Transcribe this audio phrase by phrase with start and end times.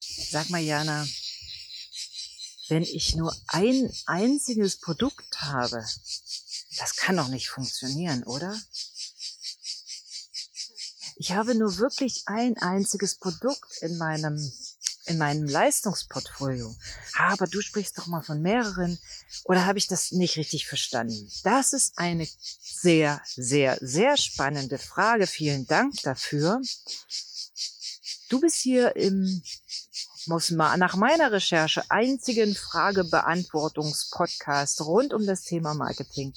[0.00, 1.06] Sag mal, Jana,
[2.68, 5.84] wenn ich nur ein einziges Produkt habe,
[6.78, 8.58] das kann doch nicht funktionieren, oder?
[11.16, 14.38] Ich habe nur wirklich ein einziges Produkt in meinem
[15.06, 16.74] in meinem Leistungsportfolio.
[17.18, 18.98] Aber du sprichst doch mal von mehreren.
[19.44, 21.30] Oder habe ich das nicht richtig verstanden?
[21.42, 22.28] Das ist eine
[22.60, 25.26] sehr, sehr, sehr spannende Frage.
[25.26, 26.60] Vielen Dank dafür.
[28.28, 29.42] Du bist hier im,
[30.26, 36.32] muss mal nach meiner Recherche, einzigen Fragebeantwortungspodcast rund um das Thema Marketing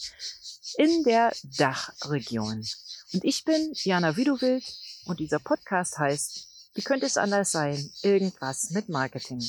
[0.77, 2.65] in der Dachregion.
[3.13, 4.63] Und ich bin Jana Widowild
[5.05, 7.91] und dieser Podcast heißt wie könnte es anders sein?
[8.01, 9.43] Irgendwas mit Marketing.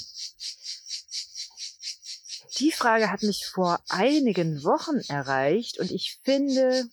[2.58, 6.88] Die Frage hat mich vor einigen Wochen erreicht und ich finde,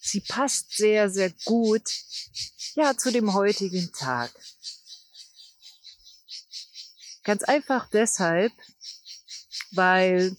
[0.00, 1.82] sie passt sehr, sehr gut,
[2.74, 4.32] ja, zu dem heutigen Tag.
[7.24, 8.52] Ganz einfach deshalb,
[9.70, 10.36] weil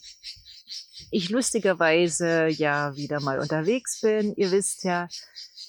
[1.12, 4.36] ich lustigerweise ja wieder mal unterwegs bin.
[4.36, 5.08] Ihr wisst ja,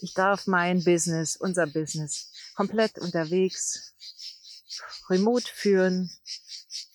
[0.00, 3.94] ich darf mein Business, unser Business komplett unterwegs,
[5.08, 6.10] remote führen,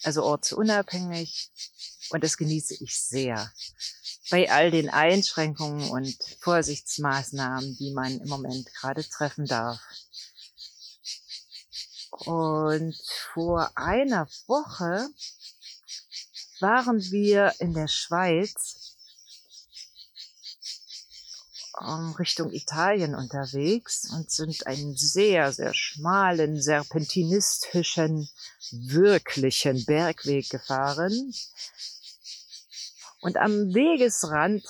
[0.03, 1.52] also ortsunabhängig.
[2.09, 3.52] Und das genieße ich sehr.
[4.31, 9.80] Bei all den Einschränkungen und Vorsichtsmaßnahmen, die man im Moment gerade treffen darf.
[12.25, 12.95] Und
[13.34, 15.08] vor einer Woche
[16.59, 18.98] waren wir in der Schweiz
[21.81, 28.30] ähm, Richtung Italien unterwegs und sind einen sehr, sehr schmalen, serpentinistischen,
[28.72, 31.34] wirklichen Bergweg gefahren.
[33.22, 34.66] Und am Wegesrand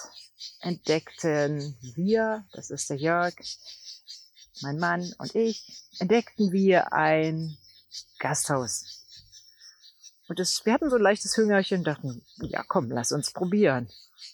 [0.61, 3.33] entdeckten wir, das ist der Jörg,
[4.61, 5.63] mein Mann und ich,
[5.99, 7.57] entdeckten wir ein
[8.19, 9.05] Gasthaus.
[10.27, 13.89] Und das, wir hatten so ein leichtes Hüngerchen dachten, ja komm, lass uns probieren.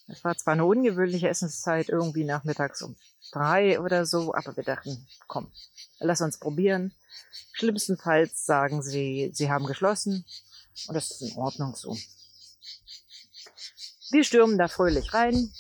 [0.08, 2.96] Es war zwar eine ungewöhnliche Essenszeit, irgendwie nachmittags um
[3.32, 5.52] drei oder so, aber wir dachten, komm,
[6.00, 6.94] lass uns probieren.
[7.54, 10.26] Schlimmstenfalls sagen sie, sie haben geschlossen
[10.88, 11.98] und das ist in Ordnung so.
[14.12, 15.52] Wir stürmen da fröhlich rein,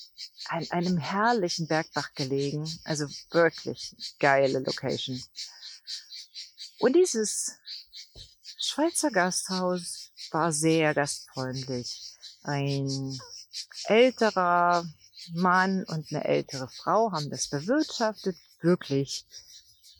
[0.47, 5.21] an einem herrlichen Bergbach gelegen, also wirklich geile Location.
[6.79, 7.53] Und dieses
[8.57, 12.13] Schweizer Gasthaus war sehr gastfreundlich.
[12.43, 13.19] Ein
[13.85, 14.87] älterer
[15.33, 18.37] Mann und eine ältere Frau haben das bewirtschaftet.
[18.61, 19.25] Wirklich.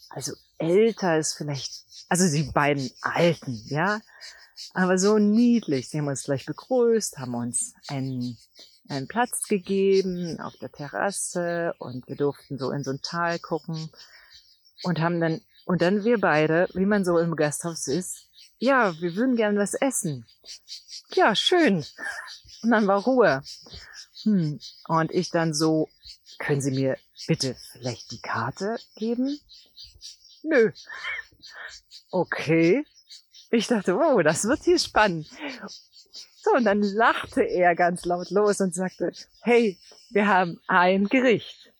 [0.09, 4.01] Also älter ist vielleicht, also die beiden Alten, ja.
[4.75, 5.87] Aber so niedlich.
[5.87, 8.37] Sie haben uns gleich begrüßt, haben uns einen,
[8.89, 13.89] einen Platz gegeben auf der Terrasse und wir durften so in so ein Tal gucken
[14.83, 18.27] und haben dann, und dann wir beide, wie man so im Gasthaus ist,
[18.57, 20.25] ja, wir würden gern was essen.
[21.13, 21.85] Ja, schön.
[22.61, 23.43] Und dann war Ruhe.
[24.23, 24.59] Hm.
[24.89, 25.87] Und ich dann so,
[26.37, 26.97] können Sie mir
[27.27, 29.39] bitte vielleicht die Karte geben?
[30.43, 30.73] Nö.
[32.11, 32.85] Okay.
[33.51, 35.27] Ich dachte, oh, das wird hier spannend.
[36.41, 39.11] So, und dann lachte er ganz laut los und sagte,
[39.41, 39.79] hey,
[40.09, 41.71] wir haben ein Gericht.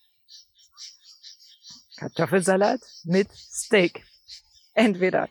[1.96, 4.04] Kartoffelsalat mit Steak.
[4.74, 5.28] Entweder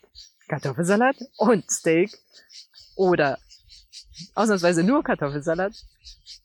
[0.47, 2.17] Kartoffelsalat und Steak
[2.95, 3.37] oder
[4.33, 5.73] ausnahmsweise nur Kartoffelsalat.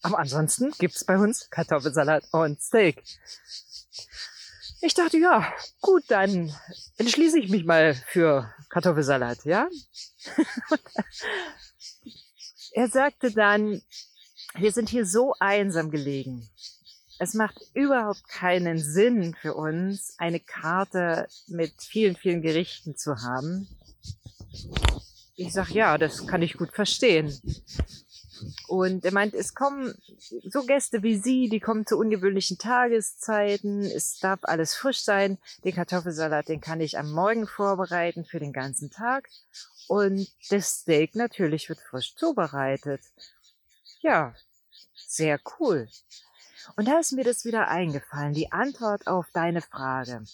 [0.02, 3.02] Aber ansonsten gibt's bei uns Kartoffelsalat und Steak.
[4.82, 6.54] Ich dachte, ja, gut, dann
[6.96, 9.68] entschließe ich mich mal für Kartoffelsalat, ja?
[12.72, 13.82] er sagte dann,
[14.54, 16.48] wir sind hier so einsam gelegen.
[17.18, 23.68] Es macht überhaupt keinen Sinn für uns, eine Karte mit vielen, vielen Gerichten zu haben.
[25.36, 27.38] Ich sag, ja, das kann ich gut verstehen.
[28.68, 29.94] Und er meint, es kommen
[30.44, 33.80] so Gäste wie Sie, die kommen zu ungewöhnlichen Tageszeiten.
[33.80, 35.38] Es darf alles frisch sein.
[35.64, 39.28] Den Kartoffelsalat, den kann ich am Morgen vorbereiten für den ganzen Tag.
[39.88, 43.00] Und das Steak natürlich wird frisch zubereitet.
[44.00, 44.34] Ja,
[44.94, 45.88] sehr cool.
[46.76, 50.24] Und da ist mir das wieder eingefallen, die Antwort auf deine Frage.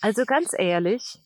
[0.00, 1.18] Also ganz ehrlich,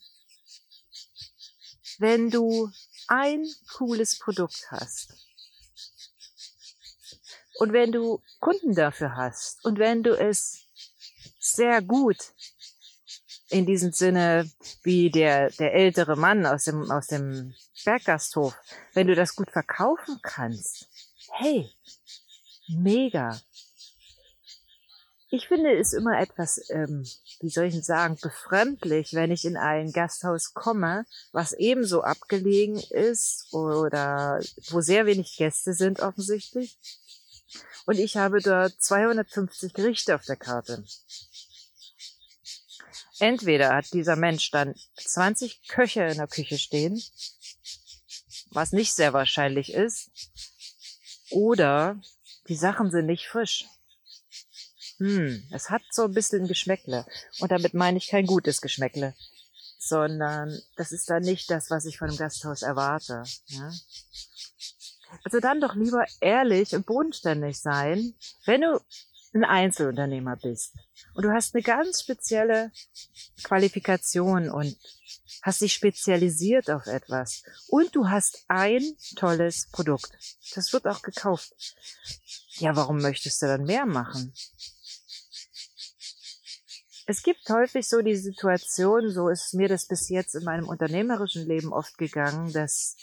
[1.98, 2.70] wenn du
[3.08, 5.14] ein cooles Produkt hast
[7.58, 10.66] und wenn du Kunden dafür hast und wenn du es
[11.38, 12.18] sehr gut
[13.48, 14.50] in diesem Sinne
[14.82, 17.54] wie der, der ältere Mann aus dem, aus dem
[17.84, 18.54] Berggasthof,
[18.92, 20.88] wenn du das gut verkaufen kannst,
[21.32, 21.70] hey,
[22.68, 23.40] mega.
[25.36, 27.06] Ich finde es immer etwas, ähm,
[27.40, 33.52] wie soll ich sagen, befremdlich, wenn ich in ein Gasthaus komme, was ebenso abgelegen ist
[33.52, 34.40] oder
[34.70, 36.78] wo sehr wenig Gäste sind offensichtlich.
[37.84, 40.82] Und ich habe dort 250 Gerichte auf der Karte.
[43.18, 46.98] Entweder hat dieser Mensch dann 20 Köche in der Küche stehen,
[48.52, 50.08] was nicht sehr wahrscheinlich ist,
[51.28, 52.00] oder
[52.48, 53.66] die Sachen sind nicht frisch.
[54.98, 57.04] Hm, es hat so ein bisschen Geschmäckle.
[57.40, 59.14] Und damit meine ich kein gutes Geschmäckle,
[59.78, 63.22] sondern das ist dann nicht das, was ich von einem Gasthaus erwarte.
[63.46, 63.72] Ja?
[65.24, 68.14] Also dann doch lieber ehrlich und bodenständig sein,
[68.44, 68.80] wenn du
[69.34, 70.72] ein Einzelunternehmer bist
[71.14, 72.72] und du hast eine ganz spezielle
[73.42, 74.76] Qualifikation und
[75.42, 78.82] hast dich spezialisiert auf etwas und du hast ein
[79.16, 80.10] tolles Produkt.
[80.54, 81.52] Das wird auch gekauft.
[82.58, 84.32] Ja, warum möchtest du dann mehr machen?
[87.08, 91.46] Es gibt häufig so die Situation, so ist mir das bis jetzt in meinem unternehmerischen
[91.46, 92.96] Leben oft gegangen, dass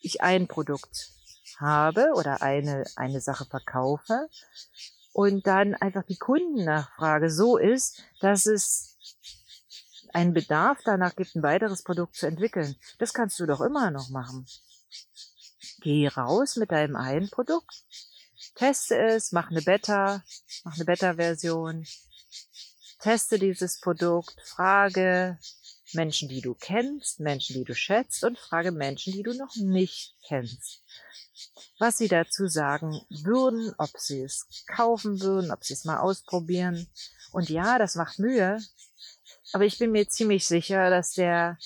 [0.00, 1.10] ich ein Produkt
[1.58, 4.30] habe oder eine, eine Sache verkaufe
[5.12, 8.96] und dann einfach die Kundennachfrage so ist, dass es
[10.14, 12.76] einen Bedarf danach gibt, ein weiteres Produkt zu entwickeln.
[12.98, 14.46] Das kannst du doch immer noch machen.
[15.82, 17.84] Geh raus mit deinem einen Produkt,
[18.54, 20.24] teste es, mach eine Beta,
[20.64, 21.84] mach eine Beta-Version,
[23.00, 25.38] Teste dieses Produkt, frage
[25.94, 30.14] Menschen, die du kennst, Menschen, die du schätzt und frage Menschen, die du noch nicht
[30.26, 30.82] kennst,
[31.78, 36.86] was sie dazu sagen würden, ob sie es kaufen würden, ob sie es mal ausprobieren.
[37.32, 38.58] Und ja, das macht Mühe,
[39.52, 41.58] aber ich bin mir ziemlich sicher, dass der,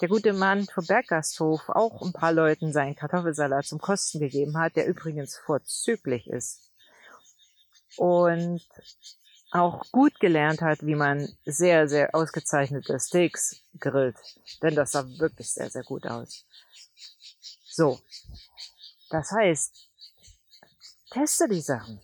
[0.00, 4.76] der gute Mann vom Berggasthof auch ein paar Leuten seinen Kartoffelsalat zum Kosten gegeben hat,
[4.76, 6.70] der übrigens vorzüglich ist.
[7.96, 8.60] Und
[9.54, 14.16] auch gut gelernt hat, wie man sehr, sehr ausgezeichnete Steaks grillt.
[14.62, 16.44] Denn das sah wirklich sehr, sehr gut aus.
[17.70, 18.00] So.
[19.10, 19.88] Das heißt,
[21.10, 22.00] teste die Sachen.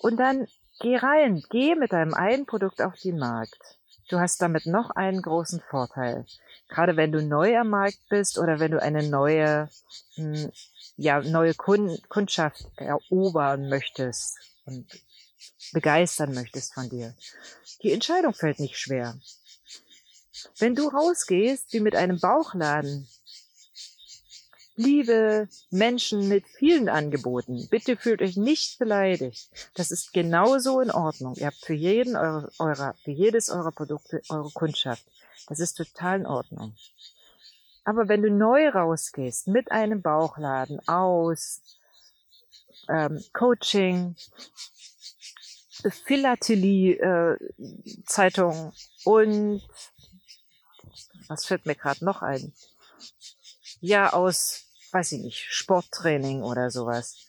[0.00, 0.48] Und dann
[0.80, 3.78] geh rein, geh mit deinem einen Produkt auf den Markt.
[4.08, 6.26] Du hast damit noch einen großen Vorteil.
[6.68, 9.70] Gerade wenn du neu am Markt bist oder wenn du eine neue,
[10.16, 10.50] hm,
[10.96, 14.86] ja, neue Kundschaft erobern möchtest und
[15.72, 17.14] begeistern möchtest von dir.
[17.82, 19.18] Die Entscheidung fällt nicht schwer.
[20.58, 23.08] Wenn du rausgehst wie mit einem Bauchladen,
[24.76, 29.50] liebe Menschen mit vielen Angeboten, bitte fühlt euch nicht beleidigt.
[29.74, 31.34] Das ist genauso in Ordnung.
[31.36, 35.04] Ihr habt für jeden eurer, eurer für jedes eurer Produkte eure Kundschaft.
[35.48, 36.74] Das ist total in Ordnung.
[37.84, 41.60] Aber wenn du neu rausgehst mit einem Bauchladen aus
[42.88, 44.16] ähm, Coaching,
[45.90, 49.62] Philatelie-Zeitung äh, und
[51.28, 52.52] was fällt mir gerade noch ein?
[53.80, 57.26] Ja, aus, weiß ich nicht, Sporttraining oder sowas.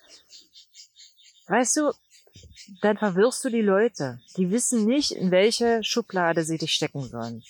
[1.48, 1.94] Weißt du,
[2.82, 4.22] dann verwirrst du die Leute.
[4.38, 7.44] Die wissen nicht, in welche Schublade sie dich stecken sollen.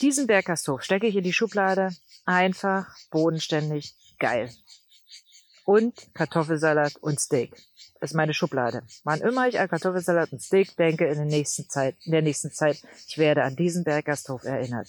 [0.00, 1.90] Diesen Bergkasthof stecke ich in die Schublade.
[2.24, 4.52] Einfach, bodenständig, geil.
[5.64, 7.56] Und Kartoffelsalat und Steak
[8.00, 8.82] ist meine Schublade.
[9.04, 12.50] Wann immer ich an Kartoffelsalat und Steak denke in der nächsten Zeit, in der nächsten
[12.50, 14.88] Zeit, ich werde an diesen Berggasthof erinnert.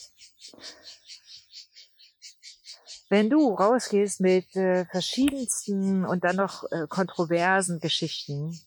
[3.09, 8.59] Wenn du rausgehst mit äh, verschiedensten und dann noch äh, kontroversen Geschichten,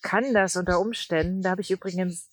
[0.00, 2.28] kann das unter Umständen, da habe ich übrigens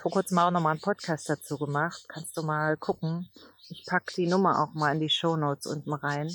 [0.00, 3.28] vor kurzem auch nochmal einen Podcast dazu gemacht, kannst du mal gucken.
[3.68, 6.30] Ich pack die Nummer auch mal in die Show Notes unten rein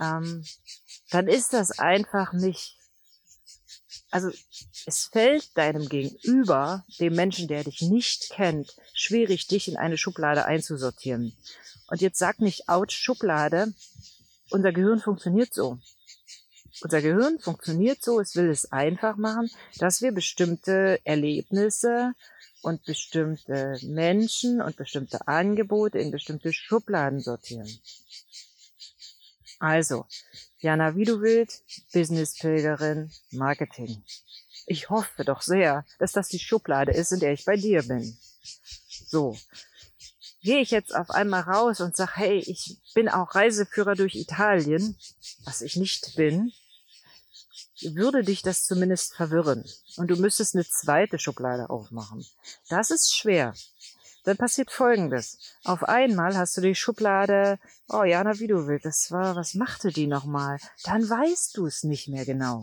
[0.00, 0.44] ähm,
[1.10, 2.76] dann ist das einfach nicht,
[4.10, 4.30] also
[4.86, 10.44] es fällt deinem Gegenüber, dem Menschen, der dich nicht kennt, schwierig, dich in eine Schublade
[10.44, 11.36] einzusortieren.
[11.88, 13.72] Und jetzt sag nicht, ouch, Schublade,
[14.50, 15.78] unser Gehirn funktioniert so.
[16.80, 22.12] Unser Gehirn funktioniert so, es will es einfach machen, dass wir bestimmte Erlebnisse
[22.62, 27.68] und bestimmte Menschen und bestimmte Angebote in bestimmte Schubladen sortieren.
[29.58, 30.06] Also,
[30.58, 34.02] Jana, willst, Businesspilgerin, Marketing.
[34.66, 38.16] Ich hoffe doch sehr, dass das die Schublade ist, in der ich bei dir bin.
[39.06, 39.36] So.
[40.40, 44.96] Gehe ich jetzt auf einmal raus und sag, hey, ich bin auch Reiseführer durch Italien,
[45.44, 46.52] was ich nicht bin,
[47.82, 49.64] würde dich das zumindest verwirren.
[49.96, 52.24] Und du müsstest eine zweite Schublade aufmachen.
[52.68, 53.54] Das ist schwer
[54.28, 55.38] dann passiert Folgendes.
[55.64, 57.58] Auf einmal hast du die Schublade,
[57.88, 60.58] oh Jana, wie du willst, das war, was machte die nochmal?
[60.84, 62.62] Dann weißt du es nicht mehr genau.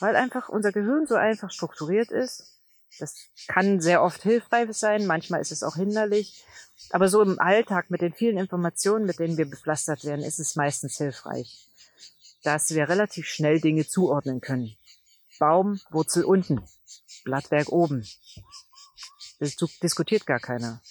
[0.00, 2.56] weil einfach unser Gehirn so einfach strukturiert ist.
[2.98, 3.14] Das
[3.48, 6.42] kann sehr oft hilfreich sein, manchmal ist es auch hinderlich.
[6.88, 10.56] Aber so im Alltag mit den vielen Informationen, mit denen wir bepflastert werden, ist es
[10.56, 11.68] meistens hilfreich,
[12.44, 14.74] dass wir relativ schnell Dinge zuordnen können.
[15.38, 16.62] Baum, Wurzel unten,
[17.24, 18.06] Blattwerk oben.
[19.40, 20.82] Das diskutiert gar keiner.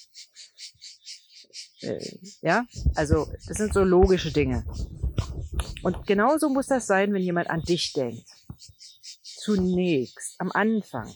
[1.82, 2.66] Äh, ja,
[2.96, 4.66] also das sind so logische Dinge.
[5.84, 8.28] Und genauso muss das sein, wenn jemand an dich denkt.
[9.24, 11.14] Zunächst, am Anfang.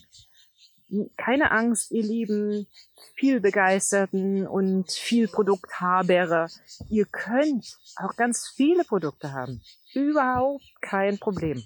[1.18, 2.68] Keine Angst, ihr lieben,
[3.16, 6.48] viel Begeisterten und viel Produkthaberer.
[6.90, 9.64] Ihr könnt auch ganz viele Produkte haben.
[9.96, 11.64] Überhaupt kein Problem.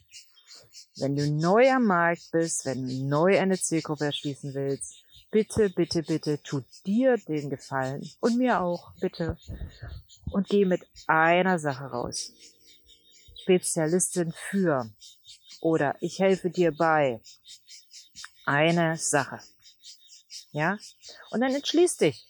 [0.95, 6.03] Wenn du neu am Markt bist, wenn du neu eine Zielgruppe erschließen willst, bitte, bitte,
[6.03, 9.37] bitte, tu dir den Gefallen und mir auch, bitte.
[10.31, 12.33] Und geh mit einer Sache raus.
[13.41, 14.89] Spezialistin für
[15.61, 17.21] oder ich helfe dir bei
[18.45, 19.39] eine Sache.
[20.51, 20.77] Ja?
[21.31, 22.25] Und dann entschließ dich.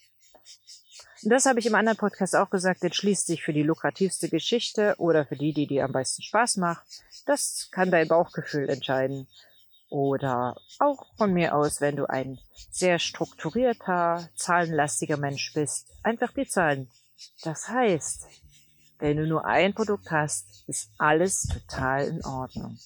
[1.23, 4.95] Und das habe ich im anderen Podcast auch gesagt, entschließ dich für die lukrativste Geschichte
[4.97, 6.85] oder für die, die dir am meisten Spaß macht.
[7.25, 9.27] Das kann dein Bauchgefühl entscheiden.
[9.89, 12.39] Oder auch von mir aus, wenn du ein
[12.71, 16.89] sehr strukturierter, zahlenlastiger Mensch bist, einfach die Zahlen.
[17.43, 18.27] Das heißt,
[18.99, 22.77] wenn du nur ein Produkt hast, ist alles total in Ordnung.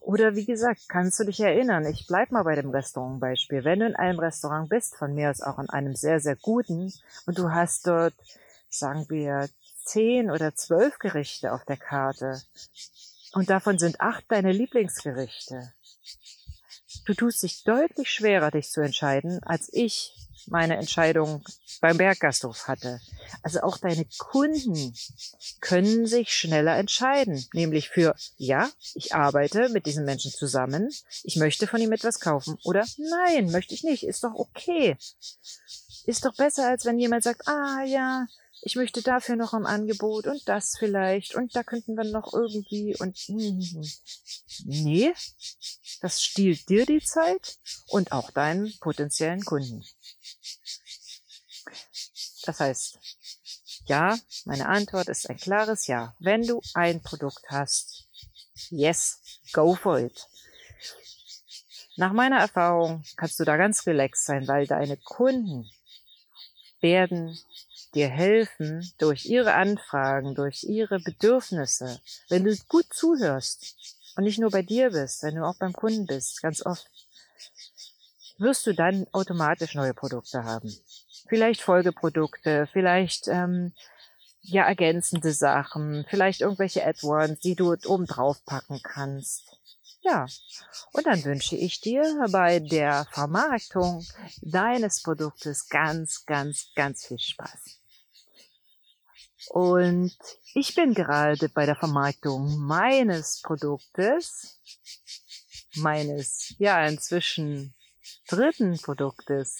[0.00, 3.64] Oder wie gesagt, kannst du dich erinnern, ich bleib mal bei dem Restaurantbeispiel.
[3.64, 6.92] Wenn du in einem Restaurant bist, von mir aus auch in einem sehr, sehr guten,
[7.26, 8.14] und du hast dort,
[8.68, 9.48] sagen wir,
[9.84, 12.40] zehn oder zwölf Gerichte auf der Karte,
[13.32, 15.72] und davon sind acht deine Lieblingsgerichte.
[17.06, 20.14] Du tust dich deutlich schwerer, dich zu entscheiden, als ich
[20.48, 21.44] meine Entscheidung
[21.80, 23.00] beim Berggasthof hatte.
[23.42, 24.94] Also auch deine Kunden
[25.60, 30.90] können sich schneller entscheiden, nämlich für, ja, ich arbeite mit diesen Menschen zusammen,
[31.22, 34.96] ich möchte von ihm etwas kaufen oder nein, möchte ich nicht, ist doch okay.
[36.06, 38.26] Ist doch besser, als wenn jemand sagt, ah ja,
[38.62, 42.96] ich möchte dafür noch ein Angebot und das vielleicht und da könnten wir noch irgendwie
[42.98, 43.82] und mm,
[44.64, 45.12] nee,
[46.00, 49.84] das stiehlt dir die Zeit und auch deinen potenziellen Kunden.
[52.44, 52.98] Das heißt,
[53.86, 56.14] ja, meine Antwort ist ein klares Ja.
[56.18, 58.08] Wenn du ein Produkt hast,
[58.68, 59.20] yes,
[59.52, 60.26] go for it.
[61.96, 65.70] Nach meiner Erfahrung kannst du da ganz relaxed sein, weil deine Kunden
[66.80, 67.38] werden
[67.94, 72.00] dir helfen durch ihre Anfragen, durch ihre Bedürfnisse.
[72.28, 73.74] Wenn du gut zuhörst
[74.16, 76.86] und nicht nur bei dir bist, wenn du auch beim Kunden bist, ganz oft,
[78.38, 80.74] wirst du dann automatisch neue Produkte haben.
[81.28, 83.72] Vielleicht Folgeprodukte, vielleicht ähm,
[84.42, 89.56] ja ergänzende Sachen, vielleicht irgendwelche Add-ons, die du oben drauf packen kannst.
[90.02, 90.26] Ja,
[90.92, 94.06] und dann wünsche ich dir bei der Vermarktung
[94.40, 97.79] deines Produktes ganz, ganz, ganz viel Spaß.
[99.52, 100.16] Und
[100.54, 104.60] ich bin gerade bei der Vermarktung meines Produktes,
[105.74, 107.74] meines, ja, inzwischen
[108.28, 109.58] dritten Produktes.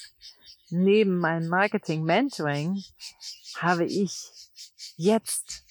[0.68, 2.84] Neben meinem Marketing Mentoring
[3.56, 4.30] habe ich
[4.96, 5.64] jetzt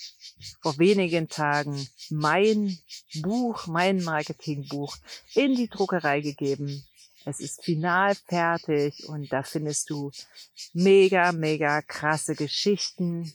[0.61, 2.77] vor wenigen Tagen mein
[3.21, 4.97] Buch, mein Marketingbuch
[5.33, 6.85] in die Druckerei gegeben.
[7.23, 10.11] Es ist final fertig und da findest du
[10.73, 13.33] mega, mega krasse Geschichten,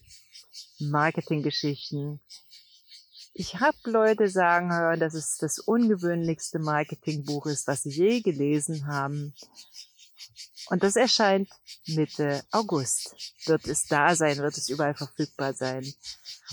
[0.78, 2.20] Marketinggeschichten.
[3.32, 8.86] Ich habe Leute sagen hören, dass es das ungewöhnlichste Marketingbuch ist, was sie je gelesen
[8.86, 9.34] haben.
[10.68, 11.50] Und das erscheint
[11.86, 13.14] Mitte August.
[13.46, 15.84] Wird es da sein, wird es überall verfügbar sein.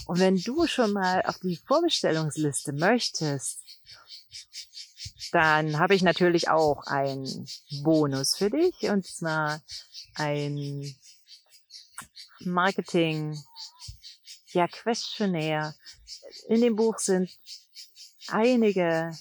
[0.07, 3.59] Und wenn du schon mal auf die Vorbestellungsliste möchtest,
[5.31, 7.47] dann habe ich natürlich auch einen
[7.83, 9.61] Bonus für dich und zwar
[10.15, 10.95] ein
[12.39, 13.41] Marketing
[14.53, 15.75] ja, Questionnaire.
[16.47, 17.29] In dem Buch sind
[18.27, 19.11] einige,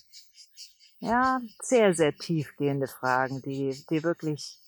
[0.99, 4.59] ja, sehr, sehr tiefgehende Fragen, die dir wirklich,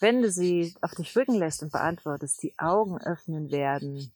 [0.00, 4.12] wenn du sie auf dich wirken lässt und beantwortest, die Augen öffnen werden.